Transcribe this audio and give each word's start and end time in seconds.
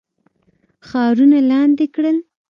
ښارونه 0.87 1.39
لاندي 1.49 1.87
کړل. 1.95 2.17